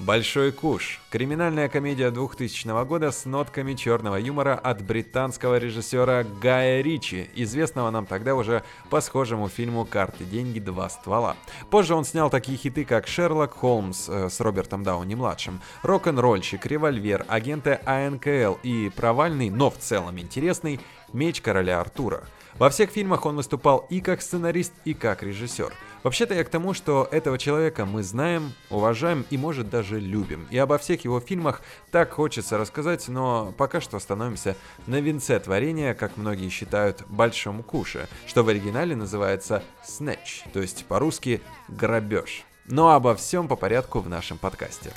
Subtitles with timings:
[0.00, 0.98] Большой куш.
[1.10, 8.06] Криминальная комедия 2000 года с нотками черного юмора от британского режиссера Гая Ричи, известного нам
[8.06, 11.36] тогда уже по схожему фильму «Карты, деньги, два ствола».
[11.68, 17.78] Позже он снял такие хиты, как «Шерлок Холмс» э, с Робертом Дауни-младшим, «Рок-н-ролльщик», «Револьвер», «Агенты
[17.84, 20.80] АНКЛ» и провальный, но в целом интересный
[21.12, 22.24] «Меч короля Артура».
[22.58, 25.72] Во всех фильмах он выступал и как сценарист, и как режиссер.
[26.02, 30.46] Вообще-то я к тому, что этого человека мы знаем, уважаем и, может, даже любим.
[30.50, 35.94] И обо всех его фильмах так хочется рассказать, но пока что остановимся на венце творения,
[35.94, 42.44] как многие считают, Большом Куше, что в оригинале называется «Snatch», то есть по-русски «грабеж».
[42.66, 44.92] Но обо всем по порядку в нашем подкасте.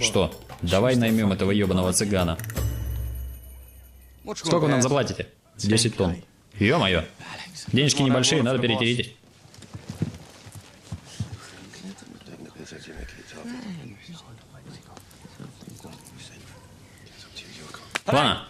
[0.00, 2.38] Что, давай наймем этого ебаного цыгана.
[4.34, 5.28] Сколько нам заплатите?
[5.68, 6.16] 10 тонн.
[6.58, 7.04] Ё-моё.
[7.68, 9.16] Денежки небольшие, надо перетереть.
[18.06, 18.46] Ладно.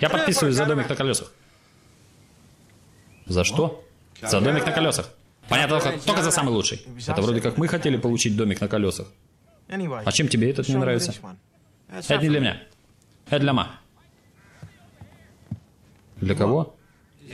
[0.00, 1.32] Я подписываюсь за домик на колесах.
[3.26, 3.84] За что?
[4.22, 5.10] За домик на колесах.
[5.48, 6.86] Понятно, только, только за самый лучший.
[7.06, 9.08] Это вроде как мы хотели получить домик на колесах.
[9.68, 11.14] А чем тебе этот не нравится?
[11.88, 12.62] Это не для меня.
[13.26, 13.79] Это для ма.
[16.20, 16.76] Для кого?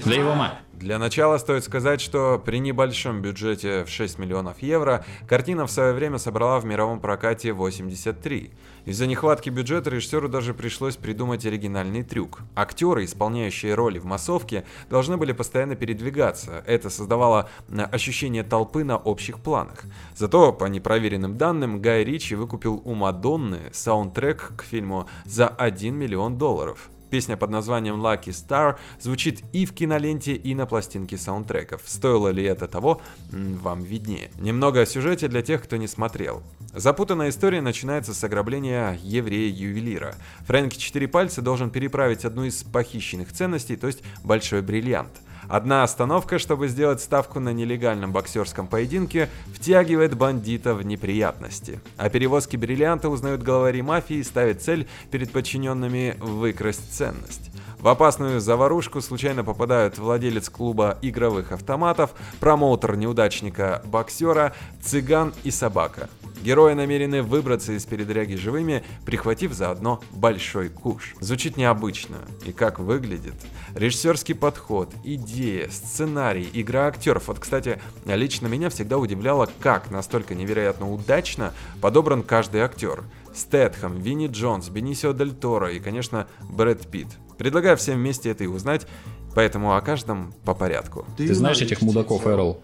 [0.05, 0.59] Для его ма.
[0.75, 5.95] Для начала стоит сказать, что при небольшом бюджете в 6 миллионов евро картина в свое
[5.95, 8.51] время собрала в мировом прокате 83.
[8.85, 12.41] Из-за нехватки бюджета режиссеру даже пришлось придумать оригинальный трюк.
[12.55, 16.63] Актеры, исполняющие роли в массовке, должны были постоянно передвигаться.
[16.67, 17.49] Это создавало
[17.91, 19.85] ощущение толпы на общих планах.
[20.15, 26.37] Зато, по непроверенным данным, Гай Ричи выкупил у Мадонны саундтрек к фильму за 1 миллион
[26.37, 26.91] долларов.
[27.17, 31.81] Песня под названием Lucky Star звучит и в киноленте, и на пластинке саундтреков.
[31.87, 33.01] Стоило ли это того,
[33.31, 34.31] вам виднее.
[34.39, 36.43] Немного о сюжете для тех, кто не смотрел.
[36.75, 40.15] Запутанная история начинается с ограбления еврея-ювелира.
[40.41, 45.13] Фрэнки Четыре Пальца должен переправить одну из похищенных ценностей, то есть большой бриллиант.
[45.49, 51.81] Одна остановка, чтобы сделать ставку на нелегальном боксерском поединке, втягивает бандита в неприятности.
[51.97, 57.51] О перевозке бриллианта узнают главари мафии и ставят цель перед подчиненными выкрасть ценность.
[57.79, 66.09] В опасную заварушку случайно попадают владелец клуба игровых автоматов, промоутер неудачника-боксера, цыган и собака.
[66.43, 71.15] Герои намерены выбраться из передряги живыми, прихватив заодно большой куш.
[71.21, 72.19] Звучит необычно.
[72.45, 73.35] И как выглядит?
[73.75, 77.29] Режиссерский подход, идея, сценарий, игра актеров.
[77.29, 83.05] Вот, кстати, лично меня всегда удивляло, как настолько невероятно удачно подобран каждый актер.
[83.35, 87.09] Стэтхэм, Винни Джонс, Бенисио Дель Торо и, конечно, Брэд Питт.
[87.37, 88.87] Предлагаю всем вместе это и узнать,
[89.35, 91.05] поэтому о каждом по порядку.
[91.19, 92.63] Ты знаешь этих мудаков, Эрл?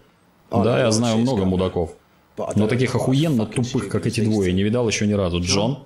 [0.49, 1.91] Да, я знаю много мудаков.
[2.37, 5.39] Но таких охуенно тупых, как эти двое, не видал еще ни разу.
[5.41, 5.85] Джон?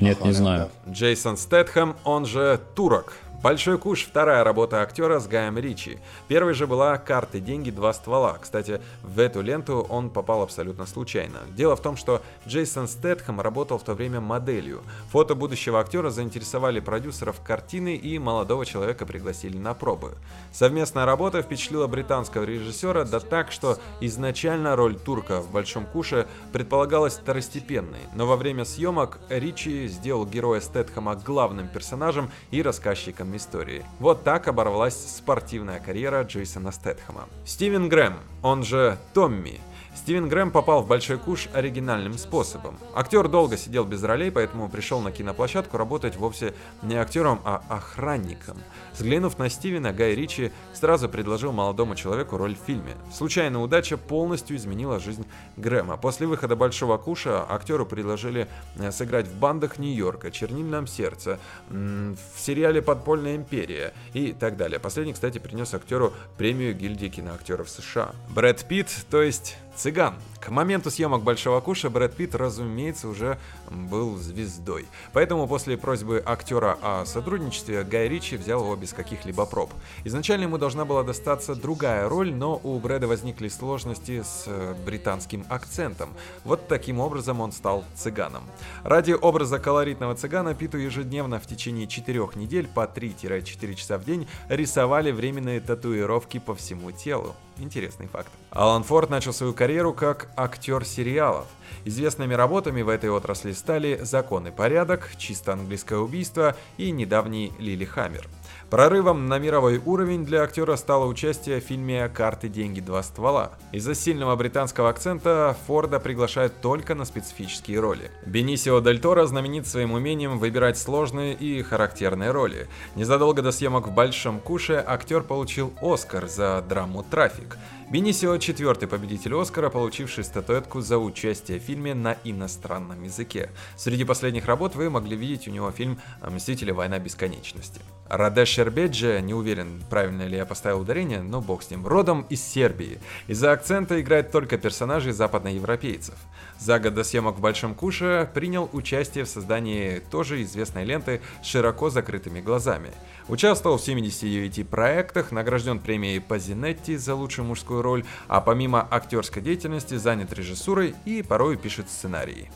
[0.00, 0.70] Нет, не знаю.
[0.88, 5.98] Джейсон Стэтхэм, он же Турок, Большой куш– вторая работа актера с Гаем Ричи.
[6.28, 8.38] Первой же была «Карты, деньги, два ствола».
[8.40, 11.40] Кстати, в эту ленту он попал абсолютно случайно.
[11.48, 14.82] Дело в том, что Джейсон Стэтхэм работал в то время моделью.
[15.10, 20.12] Фото будущего актера заинтересовали продюсеров картины и молодого человека пригласили на пробы.
[20.52, 27.14] Совместная работа впечатлила британского режиссера да так, что изначально роль турка в «Большом куше» предполагалась
[27.14, 33.84] второстепенной, но во время съемок Ричи сделал героя Стэтхэма главным персонажем и рассказчиком истории.
[33.98, 37.28] Вот так оборвалась спортивная карьера Джейсона Стэтхэма.
[37.44, 39.60] Стивен Грэм, он же Томми,
[39.94, 42.78] Стивен Грэм попал в Большой Куш оригинальным способом.
[42.94, 48.56] Актер долго сидел без ролей, поэтому пришел на киноплощадку работать вовсе не актером, а охранником.
[48.94, 52.94] Взглянув на Стивена, Гай Ричи сразу предложил молодому человеку роль в фильме.
[53.12, 55.26] Случайная удача полностью изменила жизнь
[55.56, 55.96] Грэма.
[55.96, 61.38] После выхода Большого Куша актеру предложили э, сыграть в бандах Нью-Йорка, Чернильном сердце,
[61.68, 64.80] в сериале Подпольная империя и так далее.
[64.80, 68.12] Последний, кстати, принес актеру премию гильдии киноактеров США.
[68.30, 70.14] Брэд Питт, то есть Цыган.
[70.38, 73.38] К моменту съемок «Большого куша» Брэд Питт, разумеется, уже
[73.70, 74.86] был звездой.
[75.12, 79.70] Поэтому после просьбы актера о сотрудничестве Гай Ричи взял его без каких-либо проб.
[80.04, 85.46] Изначально ему должна была достаться другая роль, но у Брэда возникли сложности с э, британским
[85.48, 86.10] акцентом.
[86.44, 88.42] Вот таким образом он стал цыганом.
[88.82, 94.26] Ради образа колоритного цыгана Питу ежедневно в течение четырех недель по 3-4 часа в день
[94.48, 97.36] рисовали временные татуировки по всему телу.
[97.58, 98.30] Интересный факт.
[98.50, 101.46] Алан Форд начал свою карьеру как актер сериалов.
[101.84, 107.84] Известными работами в этой отрасли стали «Закон и порядок», «Чисто английское убийство» и недавний «Лили
[107.84, 108.28] Хаммер».
[108.72, 113.52] Прорывом на мировой уровень для актера стало участие в фильме «Карты, деньги, два ствола».
[113.70, 118.10] Из-за сильного британского акцента Форда приглашают только на специфические роли.
[118.24, 122.66] Бенисио Дель Торо знаменит своим умением выбирать сложные и характерные роли.
[122.96, 127.58] Незадолго до съемок в «Большом куше» актер получил Оскар за драму «Трафик».
[127.90, 133.50] Бенисио– четвертый победитель Оскара, получивший статуэтку за участие в фильме на иностранном языке.
[133.76, 136.70] Среди последних работ вы могли видеть у него фильм «Мстители.
[136.70, 137.80] Война бесконечности».
[138.08, 142.42] Радеш Шербеджи, не уверен, правильно ли я поставил ударение, но бог с ним, родом из
[142.42, 142.98] Сербии.
[143.26, 146.16] Из-за акцента играет только персонажей западноевропейцев.
[146.58, 151.46] За год до съемок в Большом Куше принял участие в создании тоже известной ленты с
[151.46, 152.90] широко закрытыми глазами.
[153.28, 159.96] Участвовал в 79 проектах, награжден премией Пазинетти за лучшую мужскую роль, а помимо актерской деятельности
[159.96, 162.50] занят режиссурой и порой пишет сценарии.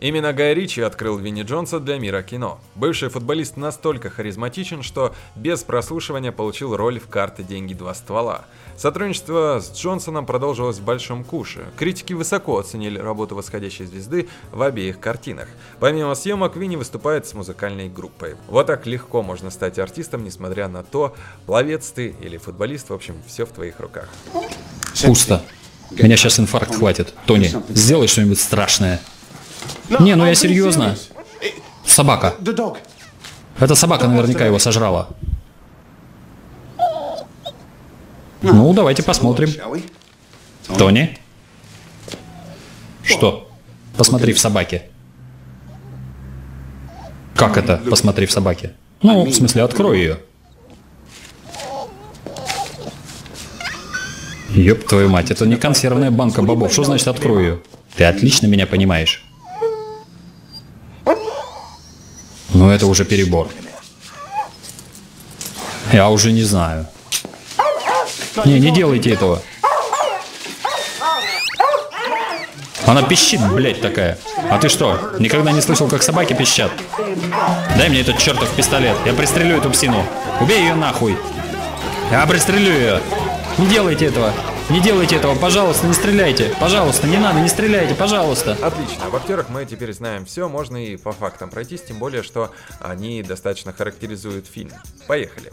[0.00, 2.60] Именно Гай Ричи открыл Винни Джонса для мира кино.
[2.74, 8.44] Бывший футболист настолько харизматичен, что без прослушивания получил роль в «Карты, деньги, два ствола».
[8.76, 11.64] Сотрудничество с Джонсоном продолжилось в «Большом куше».
[11.76, 15.48] Критики высоко оценили работу восходящей звезды в обеих картинах.
[15.78, 18.34] Помимо съемок, Винни выступает с музыкальной группой.
[18.48, 21.14] Вот так легко можно стать артистом, несмотря на то,
[21.46, 24.08] пловец ты или футболист, в общем, все в твоих руках.
[25.04, 25.42] Пусто.
[25.92, 27.14] Меня сейчас инфаркт хватит.
[27.26, 29.00] Тони, сделай что-нибудь страшное.
[29.88, 30.96] Не, ну я серьезно.
[31.84, 32.34] Собака.
[33.58, 35.08] Эта собака наверняка его сожрала.
[38.42, 39.50] Ну, давайте посмотрим.
[40.76, 41.18] Тони?
[43.02, 43.50] Что?
[43.96, 44.82] Посмотри в собаке.
[47.34, 48.74] Как это, посмотри в собаке?
[49.02, 50.18] Ну, в смысле, открой ее.
[54.50, 56.72] Ёб твою мать, это не консервная банка бобов.
[56.72, 57.58] Что значит открой ее?
[57.96, 59.24] Ты отлично меня понимаешь.
[62.54, 63.48] Но это уже перебор.
[65.92, 66.86] Я уже не знаю.
[68.44, 69.42] Не, не делайте этого.
[72.86, 74.18] Она пищит, блядь, такая.
[74.50, 76.70] А ты что, никогда не слышал, как собаки пищат?
[77.76, 78.96] Дай мне этот чертов пистолет.
[79.04, 80.04] Я пристрелю эту псину.
[80.40, 81.16] Убей ее нахуй.
[82.10, 83.00] Я пристрелю ее.
[83.58, 84.32] Не делайте этого.
[84.70, 86.56] Не делайте этого, пожалуйста, не стреляйте.
[86.58, 88.56] Пожалуйста, не надо, не стреляйте, пожалуйста.
[88.62, 92.50] Отлично, в актерах мы теперь знаем все, можно и по фактам пройтись, тем более, что
[92.80, 94.72] они достаточно характеризуют фильм.
[95.06, 95.52] Поехали.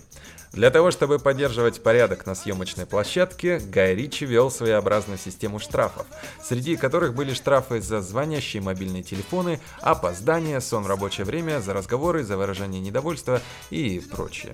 [0.52, 6.06] Для того, чтобы поддерживать порядок на съемочной площадке, Гай Ричи вел своеобразную систему штрафов,
[6.44, 12.26] среди которых были штрафы за звонящие мобильные телефоны, опоздание, сон в рабочее время, за разговоры,
[12.26, 14.54] за выражение недовольства и прочее.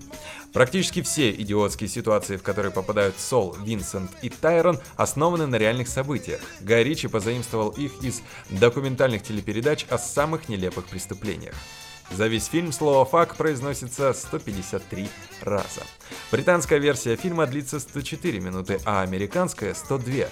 [0.53, 6.41] Практически все идиотские ситуации, в которые попадают Сол, Винсент и Тайрон, основаны на реальных событиях.
[6.61, 8.21] Гай Ричи позаимствовал их из
[8.51, 11.55] документальных телепередач о самых нелепых преступлениях.
[12.11, 15.09] За весь фильм слово «фак» произносится 153
[15.41, 15.81] раза.
[16.31, 20.27] Британская версия фильма длится 104 минуты, а американская 102.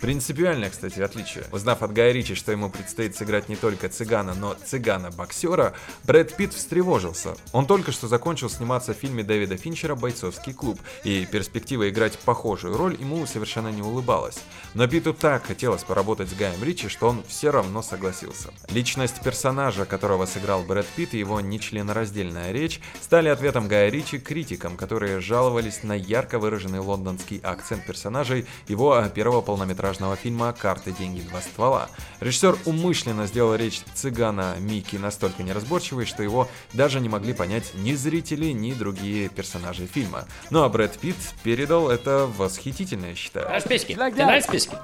[0.00, 1.44] Принципиальное, кстати, отличие.
[1.50, 5.72] Узнав от Гая Ричи, что ему предстоит сыграть не только цыгана, но цыгана-боксера,
[6.04, 7.34] Брэд Питт встревожился.
[7.52, 12.76] Он только что закончил сниматься в фильме Дэвида Финчера «Бойцовский клуб», и перспектива играть похожую
[12.76, 14.38] роль ему совершенно не улыбалась.
[14.74, 18.50] Но Питту так хотелось поработать с Гаем Ричи, что он все равно согласился.
[18.68, 24.76] Личность персонажа, которого сыграл Брэд Питт и его нечленораздельная речь, стали ответом Гая Ричи критикам,
[24.76, 31.20] которые жаловались на ярко выраженный лондонский акцент персонажей его первого полнометражного полнометражного фильма «Карты, деньги,
[31.20, 31.88] два ствола».
[32.20, 37.94] Режиссер умышленно сделал речь цыгана Микки настолько неразборчивой, что его даже не могли понять ни
[37.94, 40.26] зрители, ни другие персонажи фильма.
[40.50, 43.46] Ну а Брэд Питт передал это восхитительно, я считаю.
[43.46, 43.92] Нравятся песики?
[43.94, 44.76] Тебе нравятся песики?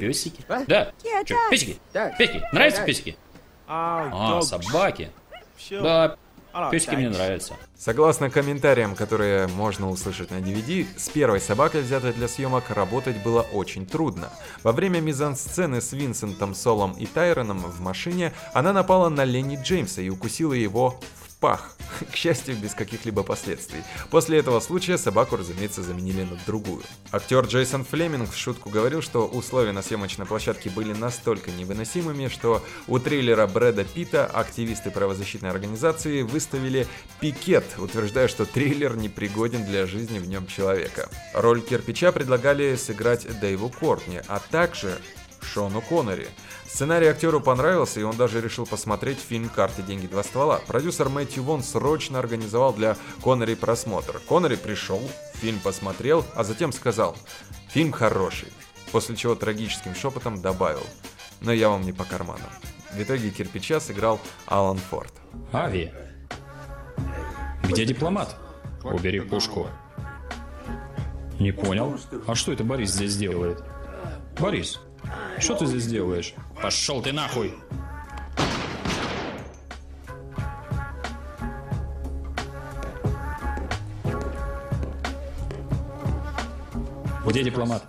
[0.00, 0.44] Песики?
[0.48, 0.92] Да.
[1.24, 1.78] Че, песики?
[2.18, 2.42] Песики?
[2.52, 3.16] Нравятся песики?
[3.66, 5.10] А, собаки.
[5.70, 6.16] Да,
[6.70, 7.54] Песики мне нравятся.
[7.76, 13.42] Согласно комментариям, которые можно услышать на DVD, с первой собакой, взятой для съемок, работать было
[13.52, 14.30] очень трудно.
[14.62, 20.02] Во время мизансцены с Винсентом, Солом и Тайроном в машине она напала на Ленни Джеймса
[20.02, 21.00] и укусила его
[21.44, 21.76] пах,
[22.10, 23.82] к счастью, без каких-либо последствий.
[24.08, 26.82] После этого случая собаку, разумеется, заменили на другую.
[27.12, 32.64] Актер Джейсон Флеминг в шутку говорил, что условия на съемочной площадке были настолько невыносимыми, что
[32.88, 36.86] у трейлера Брэда Питта активисты правозащитной организации выставили
[37.20, 41.10] пикет, утверждая, что трейлер непригоден для жизни в нем человека.
[41.34, 44.98] Роль кирпича предлагали сыграть Дэйву Кортни, а также
[45.44, 46.28] Шону Коннери.
[46.66, 50.60] Сценарий актеру понравился, и он даже решил посмотреть фильм «Карты, деньги, два ствола».
[50.66, 54.20] Продюсер Мэтью Вон срочно организовал для Коннери просмотр.
[54.28, 55.00] Коннери пришел,
[55.34, 57.16] фильм посмотрел, а затем сказал
[57.68, 58.52] «Фильм хороший»,
[58.90, 60.84] после чего трагическим шепотом добавил
[61.40, 62.46] «Но я вам не по карману».
[62.92, 65.12] В итоге кирпича сыграл Алан Форд.
[65.52, 65.92] Ави.
[67.64, 68.36] Где дипломат?
[68.84, 69.68] Убери пушку.
[71.40, 71.98] Не понял.
[72.26, 73.62] А что это Борис здесь делает?
[74.38, 74.80] Борис,
[75.44, 76.32] что ты здесь делаешь?
[76.62, 77.52] Пошел ты нахуй!
[87.26, 87.84] Где дипломат?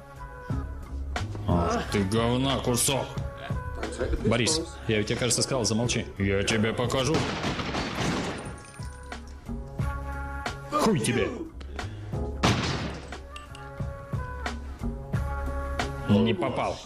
[1.47, 3.05] Ах ты говна кусок!
[4.25, 6.05] Борис, я ведь тебе, кажется, сказал, замолчи.
[6.17, 7.15] Я тебе покажу.
[10.71, 11.29] Хуй тебе!
[16.19, 16.77] Не попал.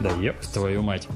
[0.00, 1.08] Да еб твою мать.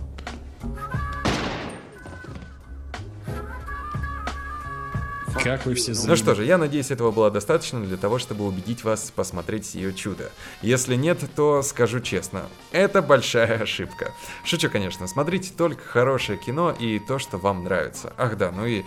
[5.43, 8.85] Как вы все Ну что же, я надеюсь, этого было достаточно для того, чтобы убедить
[8.85, 10.31] вас посмотреть ее чудо.
[10.61, 14.13] Если нет, то скажу честно, это большая ошибка.
[14.45, 18.13] Шучу, конечно, смотрите только хорошее кино и то, что вам нравится.
[18.17, 18.85] Ах да, ну и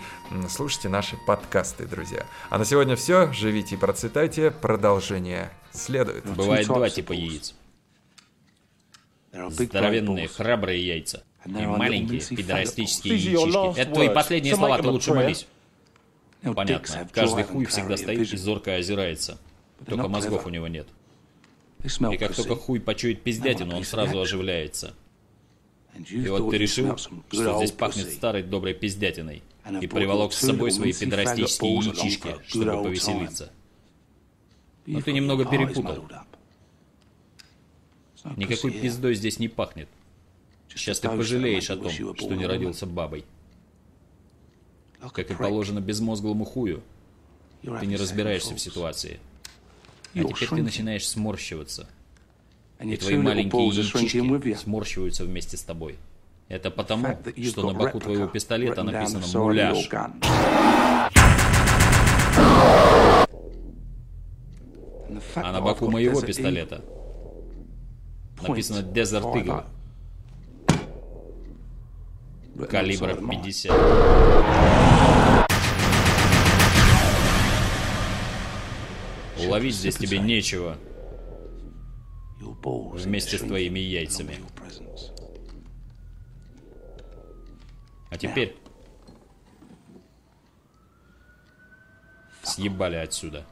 [0.48, 2.24] слушайте наши подкасты, друзья.
[2.48, 6.24] А на сегодня все, живите и процветайте, продолжение следует.
[6.24, 7.54] Бывает два типа яиц.
[9.50, 11.24] Здоровенные, храбрые яйца.
[11.44, 13.78] И маленькие, пидорастические яички.
[13.78, 15.46] Это твои последние слова, ты лучше молись.
[16.42, 17.08] Понятно.
[17.12, 19.38] Каждый хуй всегда стоит и зорко озирается.
[19.86, 20.88] Только мозгов у него нет.
[21.84, 24.94] И как только хуй почует пиздятину, он сразу оживляется.
[26.10, 29.42] И вот ты решил, что здесь пахнет старой доброй пиздятиной,
[29.80, 33.50] и приволок с собой свои пидорастические яичишки, чтобы повеселиться.
[34.86, 36.08] Но ты немного перепутал.
[38.36, 39.88] Никакой пиздой здесь не пахнет.
[40.68, 43.24] Сейчас ты пожалеешь о том, что не родился бабой.
[45.12, 46.82] Как и положено безмозглому хую.
[47.62, 49.20] Ты не разбираешься в ситуации.
[50.14, 51.88] А теперь ты начинаешь сморщиваться.
[52.80, 55.96] И твои маленькие яички сморщиваются вместе с тобой.
[56.48, 59.88] Это потому, что на боку твоего пистолета написано «Муляж».
[65.34, 66.84] А на боку моего пистолета
[68.48, 69.64] написано Desert Eagle.
[72.68, 73.72] Калибра 50.
[79.46, 80.76] Ловить здесь тебе нечего.
[82.64, 84.40] Вместе с твоими яйцами.
[88.10, 88.56] А теперь...
[92.42, 93.44] Съебали отсюда.